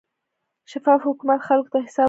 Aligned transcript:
شفاف 0.71 1.01
حکومت 1.09 1.39
خلکو 1.47 1.69
ته 1.73 1.77
حساب 1.85 1.87
ورکوي. 1.89 1.99